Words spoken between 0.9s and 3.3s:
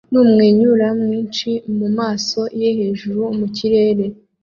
mwinshi mumaso ye hejuru